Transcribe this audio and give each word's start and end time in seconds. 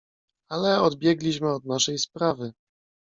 "Ale 0.49 0.81
odbiegliśmy 0.81 1.53
od 1.53 1.65
naszej 1.65 1.97
sprawy." 1.97 2.53